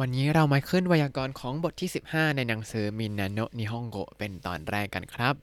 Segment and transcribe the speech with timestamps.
[0.00, 5.34] วันนี้เรามาขึ้นไวยากรณ์ของบทที่ 15 ในหนังสือมินนาโนะนิฮงโกเป็นตอนแรกกันครับ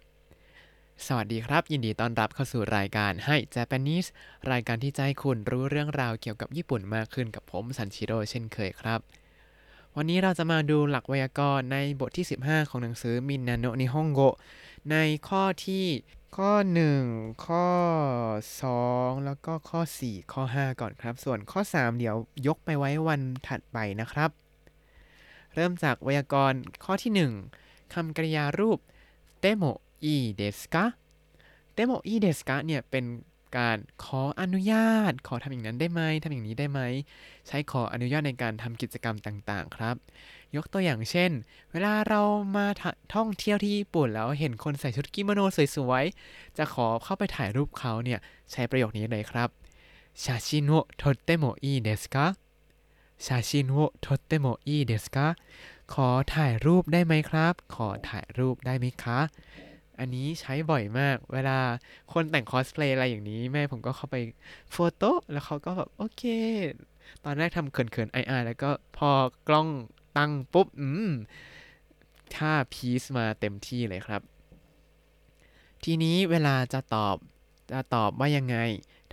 [1.06, 4.10] สวัสดีครับ ยินดีต้อนรับเข้าสู่รายการให้ Japanese
[4.52, 9.00] รายการที่จะให้คุณรู้เรื่องราวเกี่ยวกับญี่ปุ่นมากขึ้นกับผมซันชิโร่เช่นเคยครับ
[9.96, 14.22] วันนี้เราจะมาดูหลักไวยากรณ์ในบทที่ 15 ของหนังสือมินนาโนะนิฮงโก
[14.92, 14.98] ใน
[15.28, 15.86] ข้อที่
[16.38, 16.52] ข้อ
[17.00, 17.68] 1 ข้อ
[18.46, 22.16] 2 แล้วก็ข้อ 4 ข้อ 5 ก่อนครับ ส่วนข้อ 3 เดี๋ยว
[22.48, 24.30] ยกไปไว้วันถัดไปนะครับ
[25.56, 28.80] เริ่มจากไวยากรณ์ข้อที่ 1คำกริยารูป
[29.40, 29.64] ても
[30.04, 33.06] いいですか てもいいですかเนี่ยเป็น
[33.58, 36.80] การขออนุญาต ขอทำอย่างนั้นได้ไหมทำอย่างนี้ได้ไหม
[37.48, 39.96] ใช้ขออนุญาตในการทำกิจกรรมต่างๆ ครับ
[40.56, 41.32] ยกตัวอย่างเช่น
[41.72, 42.22] เวลาเรา
[42.56, 42.68] มา
[43.16, 45.42] ท่องเที่ยวที่ญี่ปุ่นแล้วเห็นคนใส่ชุดกิโมโน
[45.76, 48.20] สวยๆ จะขอเข้าไปถ่ายรูปเขาเนี่ย
[48.52, 49.50] ใช้ประโยคนี้เลยครับ
[50.24, 55.28] 写真を撮ってもいいですか 写真を撮ってもいいですか
[55.94, 59.20] ขอถ่ายรูปได้ไหมครับ ขอถ่ายรูปได้ไหมคะ
[60.00, 61.60] อันนี้ใช้บ่อยมาก เวลา
[62.14, 64.16] คนแต่งคอสเพลย์อะไรอย่างนี้ แม่ผมก็เข้าไป
[64.72, 66.24] photo แล้วเขาก็แบบ โอเค
[67.26, 69.10] ตอนแรกทำเขินๆไออแล้วก็พอ
[69.48, 69.68] กล้อง
[70.18, 71.12] ตั้งปุ๊บ อืม
[72.36, 74.22] ท่าพีซมาเต็มที่เลยครับ
[75.84, 77.16] ทีนี้เวลาจะตอบ
[77.72, 78.58] จะตอบว่ายังไง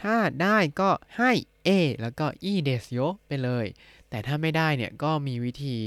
[0.03, 1.31] ถ้าได้ก็ให้
[1.67, 1.69] A
[2.01, 3.67] แล้วก็อีเดสโยไปเลย
[4.11, 5.79] แต่ถ้าไม่ได้เนี่ยก็มีวิธี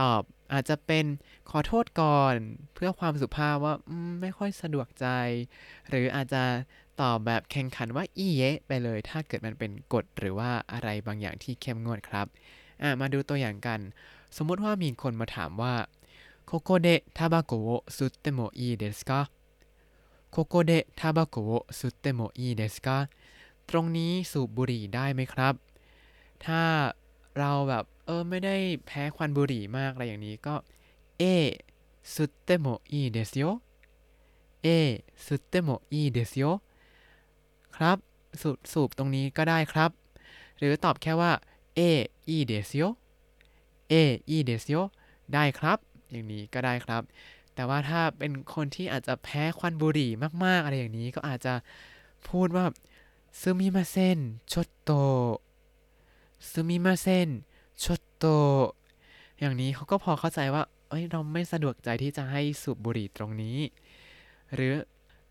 [0.00, 1.04] ตอบอาจจะเป็น
[1.50, 2.34] ขอโทษก่อน
[2.74, 3.74] เพื่อความสุภาพว่า
[4.20, 5.06] ไม่ค่อยสะดวกใจ
[5.88, 6.42] หรืออาจจะ
[7.00, 12.26] ตอบแบบแข่งขันว่าอีเยะไปเลย ถ้าเกิดมันเป็นกฎหรือว่าอะไรบางอย่างที่เข้มงวดครับ
[13.00, 13.80] มาดูตัวอย่างกัน
[14.37, 15.75] สมมุติว่ามีคนมาถามว่า
[16.49, 19.31] ここでタバコを吸ってもいいですか
[20.29, 23.09] ここでタバコを吸ってもいいですか
[23.69, 25.53] ตรงนี้สูบบุหรี่ได้ไหมครับ
[26.45, 26.61] ถ้า
[27.37, 30.55] เราแบบเออไม่ได้แพ้ควันบุหรี่มากอะไรอย่างนี้ก็
[31.19, 31.23] เอ
[32.13, 33.61] 吸ってもいいですよ
[34.63, 34.67] เอ
[35.25, 36.61] 吸ってもいいですよ
[37.75, 37.97] ครับ
[38.41, 39.91] สูบสูบตรงนี้ก็ได้ครับ
[40.59, 41.31] หรือตอบแค่ว่า
[41.75, 41.79] เอ
[42.27, 42.97] いいですよ
[43.90, 43.94] เอ
[44.28, 44.74] อีเดสโย
[45.34, 45.78] ได้ครับ
[46.10, 47.02] อย่างนี้ก็ได้ครับ
[47.54, 50.10] แต่ว่าถ้าเป็นคนที่อาจจะแพ้ควันบุหรี่
[50.44, 51.54] มาก ๆ อะไรอย่างนี้ก็อาจจะ
[52.28, 52.64] พูดว่า
[53.40, 54.18] ซึมิมาเซน
[54.52, 54.90] ชดโต
[56.50, 57.28] ซึมิมาเซน
[57.84, 58.24] ชดโต
[59.40, 63.58] อย่างนี้เขาก็พอเข้าใจว่าเอ้ยเราไม่สะดวกใจที่จะให้สูบบุหรี่ตรงนี้
[64.54, 64.74] หรือ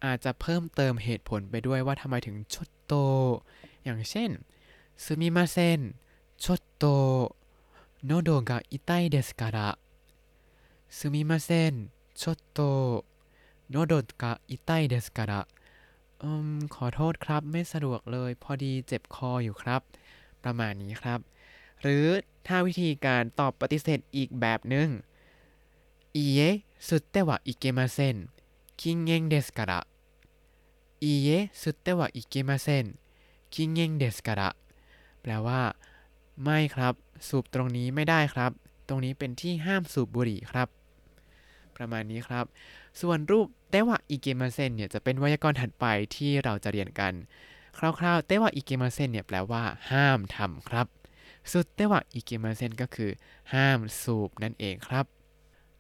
[0.06, 2.94] อาจจะเพิ่มเติมเหตุผลไปด้วยว่าทำไมถึงชดโต
[3.84, 4.30] อย่างเช่น
[5.04, 5.80] ซึมิมาเซน
[6.44, 6.86] ชดโต
[8.05, 9.79] 喉が痛いですから
[10.89, 13.05] すみませんちょっと
[13.71, 15.49] 喉が痛いですから
[16.23, 19.83] อืมขอโทษครับไม่สะดวกเลย พอดีเจ็บคออยู่ครับ
[20.43, 21.21] ประมาณนี้ครับ
[21.81, 22.07] หรือ
[22.47, 24.89] ถ้าวิธีการตอบปฏิเสธอีกแบบหนึ่ง
[26.17, 28.29] いいえ吸ってはいけません
[28.77, 29.87] 禁煙ですから
[31.01, 32.99] いいえ吸ってはいけません
[33.51, 34.57] 禁煙ですから
[35.23, 35.77] แปลว่า
[36.44, 36.94] ไม่ครับ
[37.28, 38.52] สูบตรงนี้ไม่ได้ครับ
[38.88, 40.68] ตรงนี้เป็นที่ห้ามสูบบุหรี่ครับ
[41.78, 42.46] ประมาณนี้ครับ
[43.02, 45.86] ส่วนรูปเตวะอิเกมาเซนเนี่ยจะเป็นไวยากรณ์ถัดไป
[46.16, 47.14] ที่เราจะเรียนกัน
[47.78, 50.88] คร่าวๆ เตวะอิเกมาเซนเนี่ยแปลว่า ห้ามทำครับ
[51.52, 53.12] สุดเตวะอิเกมาเซนก็คือ
[53.54, 55.06] ห้ามสูบนั่นเองครับ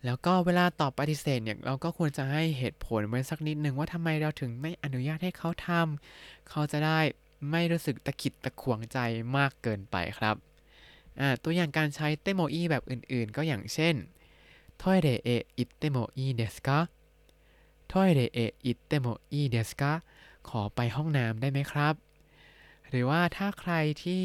[0.05, 6.99] แล้วก็เวลาตอบปฏิเสธเนี่ยเราก็ควรจะให้เหตุผลไว้สักนิดหนึ่งว่าทำไมเราถึงไม่อนุญาตให้เขาทำเขาจะได้
[7.51, 8.97] ไม่รู้สึกตะขิดตะขวงใจ
[9.37, 10.35] มากเกินไปครับ
[11.42, 13.96] ตัวอย่างการใช้เตโมอีแบบอื่นๆ ก็อย่างเช่น
[14.78, 16.90] トイレへ行ってもいいですか
[17.88, 20.02] トイレへ行ってもいいですか
[20.42, 21.94] ขอไปห้องน้ำได้ไหมครับ
[22.90, 23.72] หรือว่าถ้าใคร
[24.02, 24.24] ที่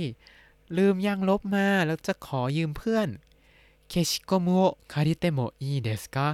[0.77, 3.07] ลืมยางลบมาแล้วจะขอยืมเพื่อน
[3.89, 6.27] เคชิโกมุโอคาริเตโมอีเดสกา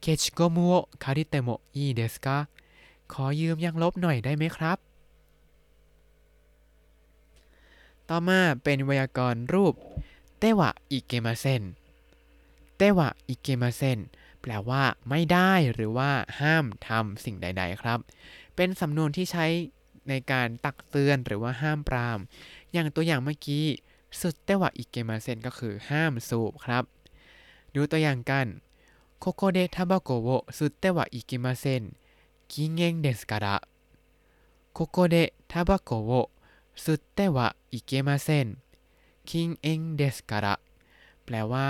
[0.00, 2.36] เคชิโกมุโอคาริเตโมอีเดสกา
[3.12, 4.78] ขอยืมยางลบหน่อยได้ไหมครับ
[8.09, 9.73] ต่อมาเป็นไวยากรณ์รูป
[10.39, 11.63] てはいけません
[12.77, 13.99] てはいけません
[14.41, 17.99] แปลว่าไม่ได้หรือว่าห้ามทำสิ่งใด ๆ ครับ
[18.55, 19.45] เป็นสำนวนที่ใช้
[20.09, 22.19] ในการตักเตือนหรือว่าห้ามปราม
[22.73, 23.65] อย่างตัวอย่างเมื่อกี้
[24.19, 26.83] 吸ってはいけませんก็คือห้ามสูบครับ
[27.75, 28.47] ดูตัวอย่างกัน
[29.19, 40.55] ここでたばこを吸ってはいけません 禁煙ですから ここでたばこを 吸ってはいけません 禁煙ですから
[41.25, 41.67] แปลว่า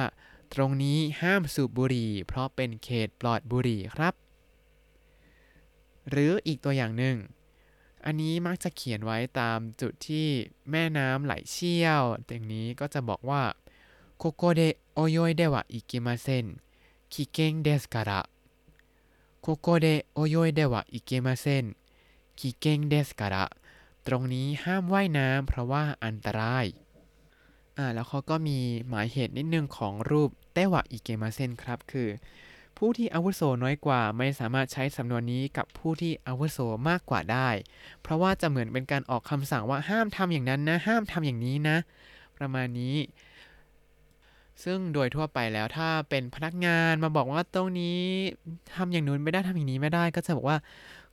[0.53, 4.13] ตรงนี้ห้ามสูบบุหรี่ เพราะเป็นเขตปลอดบุหรี่ครับ
[6.09, 7.17] หรืออีกตัวอย่างหนึ่ง
[8.05, 10.27] อันนี้มักจะเขียนไว้ตามจุดที่
[10.71, 13.43] แม่น้ำไหลเชี่ยว ตรงนี้ก็จะบอกว่า
[14.17, 14.61] โคโกเด
[14.93, 16.45] โอโยเดวะอิเกมาเซน
[17.13, 18.21] คิเกงเดสการะ
[19.41, 21.65] โคโกเดโอโยเดวะอิเกมาเซน
[22.39, 23.45] คิเกงเดสการะ
[24.07, 26.65] ตรงนี้ห้ามว่ายน้ำเพราะว่าอันตราย
[27.77, 28.59] อ่าแล้วเขาก็มี
[28.89, 32.09] หมายเหตุนิดนึงของรูปเตวะอิเกมาเซนครับ คือ
[32.77, 36.59] ผู้ที่อาวุโสน้อยกว่าไม่สามารถใช้สำนวนนี้กับผู้ที่อาวุโส
[36.89, 37.49] มากกว่าได้
[38.01, 41.77] เพราะว่าจะเหมือนเป็นการออกคำสั่งว่าห้ามทำอย่างนั้นนะ ห้ามทำอย่างนี้นะ
[42.37, 42.95] ประมาณนี้
[44.63, 48.01] ซึ่งโดยทั่วไปแล้วถ้าเป็นพนักงานมาบอกว่าตรงนี้
[48.75, 50.57] ทำอย่างนู้นไม่ได้ทำอย่างนี้ไม่ได้ ก็จะบอกว่า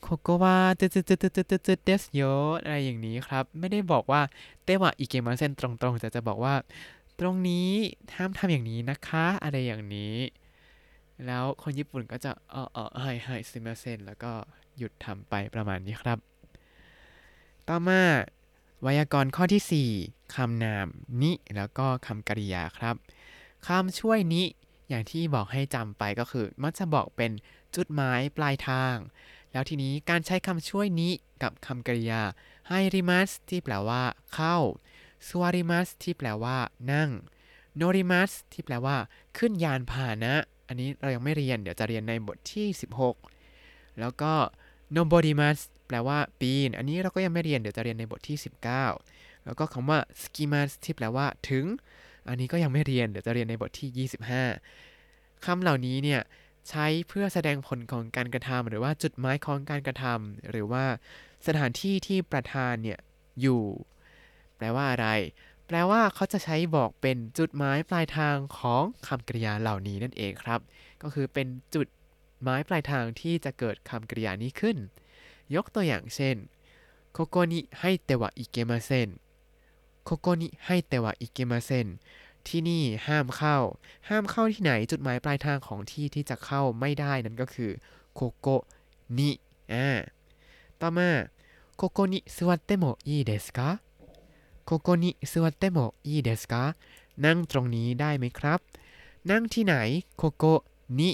[0.02, 2.20] โคโกวาตึ๊ดตึ๊ดตึ๊ดตึ๊ดตึ๊ดตึ๊ดเดสโย
[2.62, 4.20] อะไรอย่างนี้ครับ ไม่ได้บอกว่า
[4.64, 6.54] เตวะอิเกมาเซนตรงๆแต่จะบอกว่า
[7.18, 7.70] ตรงนี้
[8.16, 10.14] ห้ามทำอย่างนี้นะคะ อะไรอย่างนี้
[11.26, 14.32] แล้วคนญี่ปุ่นก็จะเออเออให้ให้ซิมาเซนแล้วก็
[14.78, 16.18] หยุดทำไปประมาณนี้ครับ
[17.68, 18.00] ต่อมา
[18.82, 20.86] ไวยากรณ์ข้อที่ 4คำนาม
[21.22, 22.94] นิแล้วก็คำกริยาครับ
[23.66, 24.44] คำช่วยนิ
[24.88, 27.30] อย่างที่บอกให้จำไปก็คือ มักจะบอกเป็น
[27.76, 28.96] จุดหมายปลายทาง
[29.52, 31.10] แล้วทีนี้การใช้คำช่วยนิ
[31.42, 32.22] กับคำกริยา
[32.68, 34.02] ให้ริมัสที่แปลว่า
[34.34, 34.56] เข้า
[35.26, 36.58] สวาริมัสที่แปลว่า
[36.92, 37.10] นั่ง
[37.76, 38.96] โนริมัสที่แปลว่า
[39.38, 40.34] ขึ้นยานพาหนะ
[40.68, 42.66] อันนี้เรายังไม่เรียนเดี๋ยวจะเรียนในบทที่
[43.32, 44.32] 16 แล้วก็
[44.92, 51.64] โนบอดิมัสแปลว่า ปีน อันนี้เราก็ยังไม่เรียนเดี๋ยวจะเรียนในบทที่ 19 แล้วก็คำว่าสกิมัสที่แปลว่า ถึง
[52.27, 54.07] อันนี้ก็ยังไม่เรียนเดี๋ยวจะเรียนในบทที่
[54.79, 56.21] 25คำเหล่านี้เนี่ย
[56.69, 60.85] ใช้เพื่อแสดงผลของการกระทำหรือว่าจุดหมายของการกระทำหรือว่า
[61.47, 62.99] สถานที่ที่ประธานเนี่ย
[63.41, 63.63] อยู่
[64.57, 65.07] แปลว่าอะไร
[65.67, 70.59] แปลว่าเขาจะใช้บอกเป็นจุดหมายปลายทางของคำกริยาเหล่านี้นั่นเองครับ
[71.01, 71.87] ก็คือเป็นจุด
[72.43, 74.77] หมายปลายทางที่จะเกิดคำกริยานี้ขึ้น
[75.55, 76.35] ยกตัวอย่างเช่น
[77.17, 79.07] ここに入ってはいけません
[80.04, 81.88] ここに入ってはいけません
[82.48, 83.56] ที่นี่ห้ามเข้า
[84.08, 87.70] ห้ามเข้าที่ไหนจุดหมายปลายทางของที่ที่จะเข้าไม่ได้นั่นก็คือ
[88.14, 88.48] ここ
[89.18, 89.30] に
[89.72, 89.88] อ่า
[90.80, 91.10] ต่อมา
[91.76, 96.62] ここに座ってもいいですか ここに座ってもいいですか
[97.24, 98.60] นั่งตรงนี้ได้ไหมครับ
[99.30, 99.74] นั่งที่ไหน
[100.16, 100.44] ここ
[100.98, 101.10] に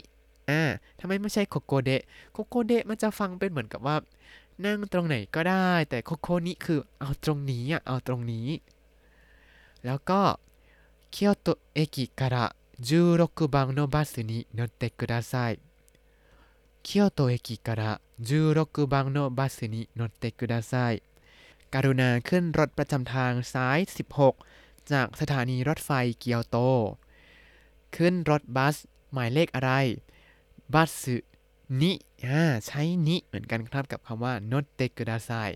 [0.51, 0.63] อ่า
[0.99, 1.91] ทำไมไม่ใช่ ここで
[2.33, 3.97] ここでมันจะฟังเป็นเหมือนกับว่า
[4.65, 8.47] นั่งตรงไหนก็ได้ แต่โคโกนิคือเอาตรงนี้อะเอาตรงนี้
[9.86, 10.22] แล้วก็
[11.12, 15.60] 京都駅から16番のバスに乗ってください
[16.84, 21.04] 京都駅から16番のバスに乗ってください
[21.74, 23.80] กรุณาขึ้นรถประจำทางซ้าย
[24.38, 26.58] 16 จากสถานีรถไฟเกียวโต
[27.96, 28.76] ขึ้นรถบัส
[29.14, 29.72] หมายเลขอะไร
[30.74, 31.06] บัส
[31.82, 31.92] นิ
[32.26, 35.50] อ่าใช้นิเหมือนกันครับกับคำว่า n o t e k u d a s a i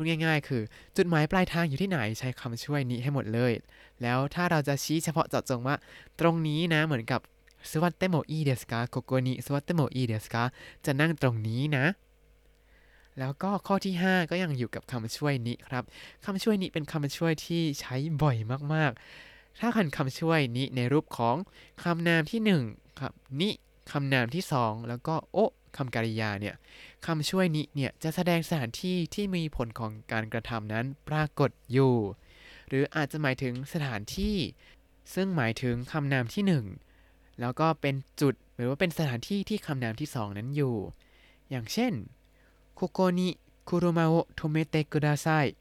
[0.00, 0.62] พูดง่ายๆ คือ
[0.96, 3.52] จุดหมายปลายทางอยู่ที่ไหนใช้คำช่วยนิให้หมดเลย
[4.02, 5.76] แล้วถ้าเราจะชี้เฉพาะเจาะจงว่า
[6.20, 7.20] ตรงนี้นะเหมือนกับ
[7.70, 10.42] สวัตเตโมอีเดสกาโกโกนิสวัตเตโมอีเดสกา
[10.84, 11.84] จะนั่งตรงนี้นะ
[13.18, 15.84] แล้วก็ข้อที่ 5 ก็ยังอยู่กับคำช่วยนิครับ
[16.24, 18.36] คำช่วยนิเป็นคำช่วยที่ใช้บ่อย
[18.74, 21.36] มากๆ ถ้าคันคำช่วยนิในรูปของ
[21.82, 22.40] คำนามที่
[22.72, 23.50] 1ครับนิ
[23.92, 25.38] คำนามที่ 2 แล้วก็โอ
[25.76, 26.54] คำกริยาเนี่ย
[27.06, 31.94] คำช่วยนี้เนี่ยจะแสดงสถานที่ที่มีผลของการกระทำนั้นปรากฏอยู่
[32.68, 34.36] หรืออาจจะหมายถึงสถานที่
[35.14, 36.44] ซึ่งหมายถึงคำนามที่
[36.92, 40.76] 1 แล้วก็เป็นจุดหรือว่าเป็นสถานที่ที่คำนามที่ 2 นั้นอยู่
[41.50, 41.92] อย่างเช่น
[42.78, 43.20] ここに
[43.68, 43.70] 車
[44.12, 45.56] を止めてください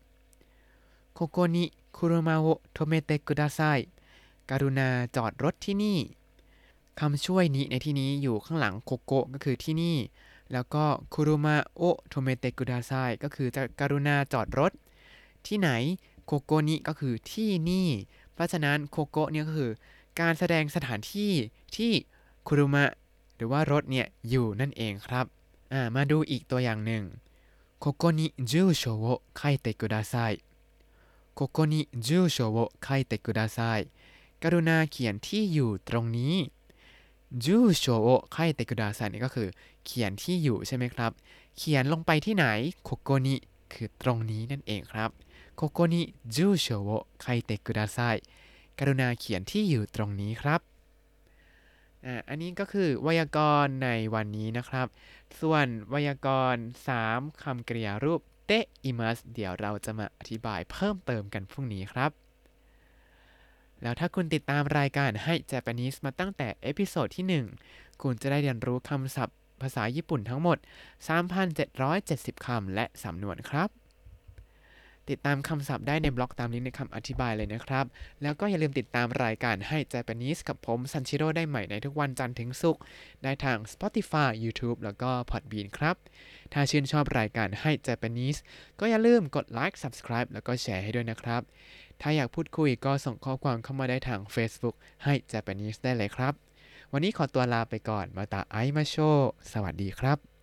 [1.18, 3.90] ここに車を止めてください
[4.50, 6.00] กรุกรุณาจอดรถที่นี่
[7.00, 9.98] คำช่วย に ในที่นี้อยู่ข้างหลัง ここก็คือที่นี่
[10.54, 12.92] แล้วก็車を止めてください
[13.24, 14.72] ก็คือจะกรุณาจอดรถ
[15.48, 15.70] ที่ไหน
[16.26, 17.90] ここに ก็คือที่นี่
[18.34, 19.72] เพราะฉะนั้นここ เนี่ยก็คือ
[20.20, 21.32] การแสดงสถานที่
[21.76, 21.92] ที่
[22.48, 22.86] คุรุมะ
[23.36, 25.26] หรือว่ารถเนี่ยอยู่นั่นเองครับ
[25.96, 27.04] มาดูอีกตัวอย่างหนึ่ง
[27.80, 30.14] ここに住所を書いてください
[31.36, 33.60] ここに住所を書いてください
[34.44, 36.36] กรุณาเขียนที่อยู่ตรงนี้
[37.44, 39.48] 住所を書いてください นี่ก็คือ
[39.86, 41.12] เขียนที่อยู่ใช่ไหมครับ
[41.58, 42.46] เขียนลงไปที่ไหน
[42.84, 43.36] ここに
[43.74, 45.10] คือตรงนี้นั่นเองครับ
[45.56, 48.00] ここに住所を書いてください
[48.80, 50.62] กรุณาเขียนที่อยู่ตรงนี้ครับ
[52.30, 54.88] อันนี้ก็คือไวยากรณ์ในวันนี้นะครับ
[55.40, 56.64] ส่วนไวยากรณ์
[57.02, 58.52] 3คำกริยารูปて
[58.84, 62.12] いますเดี๋ยวเราจะมาอธิบายเพิ่มเติมกันพรุ่งนี้ครับ
[63.82, 70.58] แล้วถ้าคุณติดตามรายการให้ Japanese มาตั้งแต่ episode ที่ 1 คุณจะได้เรียนรู้คำศัพท์ภาษาญี่ปุ่นทั้งหมด
[71.52, 73.70] 3,770 คำและสำนวนครับ
[75.10, 77.86] ติดตามคำศัพท์ได้ในบล็อกตามลิงก์ในคำอธิบายเลยนะครับ
[78.22, 82.82] แล้วก็อย่าลืมติดตามรายการให้ Japanese กับผมซันชิโร่ได้ใหม่ในทุกวันจันทร์ถึงศุกร์
[83.24, 85.96] ได้ทาง Spotify YouTube แล้วก็ Podbean ครับ
[86.54, 88.40] ถ้าชื่นชอบรายการให้ Japanese
[88.80, 91.42] ก็อย่าลืมกดไลค์ Subscribe แล้วก็แชร์ให้ด้วยนะครับ
[92.02, 96.34] ถ้าอยากพูดคุยก็ส่งข้อความเข้ามาได้ทาง Facebook ให้ Japanese ได้เลยครับ
[96.92, 98.96] วันนี้ขอตัวลาไปก่อนมาตาไอมาโช
[99.52, 100.37] สวัสดีครับ